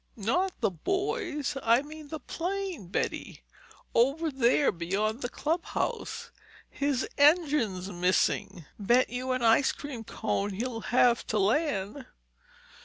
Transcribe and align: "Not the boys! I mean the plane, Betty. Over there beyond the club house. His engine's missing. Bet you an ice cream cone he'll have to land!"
"Not 0.17 0.59
the 0.61 0.71
boys! 0.71 1.55
I 1.61 1.83
mean 1.83 2.07
the 2.07 2.19
plane, 2.19 2.87
Betty. 2.87 3.43
Over 3.93 4.31
there 4.31 4.71
beyond 4.71 5.21
the 5.21 5.29
club 5.29 5.63
house. 5.63 6.31
His 6.71 7.07
engine's 7.19 7.87
missing. 7.91 8.65
Bet 8.79 9.11
you 9.11 9.31
an 9.31 9.43
ice 9.43 9.71
cream 9.71 10.03
cone 10.03 10.53
he'll 10.53 10.79
have 10.81 11.27
to 11.27 11.37
land!" 11.37 12.07